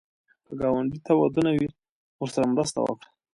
[0.45, 1.67] که ګاونډي ته ودونه وي،
[2.21, 3.07] ورسره مرسته وکړه